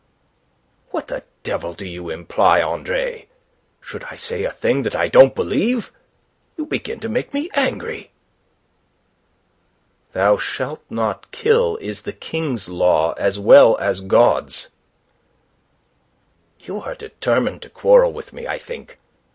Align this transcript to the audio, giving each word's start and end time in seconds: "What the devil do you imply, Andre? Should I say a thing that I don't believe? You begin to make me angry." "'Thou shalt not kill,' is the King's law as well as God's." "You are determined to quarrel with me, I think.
"What 0.89 1.09
the 1.09 1.21
devil 1.43 1.73
do 1.73 1.85
you 1.85 2.09
imply, 2.09 2.59
Andre? 2.59 3.27
Should 3.81 4.03
I 4.05 4.15
say 4.15 4.43
a 4.43 4.51
thing 4.51 4.81
that 4.81 4.95
I 4.95 5.07
don't 5.07 5.35
believe? 5.35 5.91
You 6.57 6.65
begin 6.65 6.99
to 7.01 7.07
make 7.07 7.35
me 7.35 7.51
angry." 7.53 8.09
"'Thou 10.13 10.37
shalt 10.37 10.81
not 10.89 11.29
kill,' 11.29 11.77
is 11.79 12.01
the 12.01 12.13
King's 12.13 12.67
law 12.67 13.13
as 13.13 13.37
well 13.37 13.77
as 13.77 14.01
God's." 14.01 14.69
"You 16.61 16.81
are 16.81 16.95
determined 16.95 17.61
to 17.61 17.69
quarrel 17.69 18.11
with 18.11 18.33
me, 18.33 18.47
I 18.47 18.57
think. 18.57 18.97